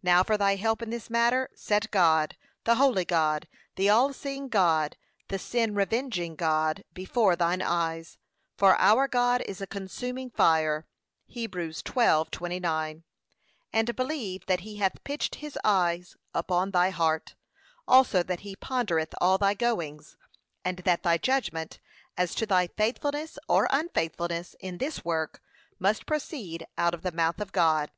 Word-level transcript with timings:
Now 0.00 0.22
for 0.22 0.36
thy 0.38 0.54
help 0.54 0.80
in 0.80 0.90
this 0.90 1.10
matter, 1.10 1.50
set 1.56 1.90
God, 1.90 2.36
the 2.62 2.76
holy 2.76 3.04
God, 3.04 3.48
the 3.74 3.88
all 3.90 4.12
seeing 4.12 4.48
God, 4.48 4.96
the 5.26 5.40
sin 5.40 5.74
revenging 5.74 6.36
God, 6.36 6.84
before 6.94 7.34
thine 7.34 7.60
eyes; 7.60 8.16
'for 8.56 8.76
our 8.76 9.08
God 9.08 9.40
is 9.40 9.60
a 9.60 9.66
consuming 9.66 10.30
fire.' 10.30 10.86
(Heb. 11.34 11.50
12:29) 11.50 13.02
And 13.72 13.96
believe 13.96 14.46
that 14.46 14.60
he 14.60 14.76
hath 14.76 15.02
pitched 15.02 15.34
his 15.42 15.58
eyes 15.64 16.16
upon 16.32 16.70
thy 16.70 16.90
heart; 16.90 17.34
also 17.88 18.22
that 18.22 18.40
'he 18.46 18.54
pondereth 18.54 19.14
all 19.20 19.36
thy 19.36 19.54
goings,' 19.54 20.16
and 20.64 20.76
that 20.84 21.02
thy 21.02 21.18
judgment, 21.18 21.80
as 22.16 22.36
to 22.36 22.46
thy 22.46 22.68
faithfulness, 22.68 23.36
or 23.48 23.66
unfaithfulness, 23.72 24.54
in 24.60 24.78
this 24.78 25.04
work, 25.04 25.42
must 25.80 26.06
proceed 26.06 26.68
out 26.78 26.94
of 26.94 27.02
the 27.02 27.10
mouth 27.10 27.40
of 27.40 27.50
God. 27.50 27.90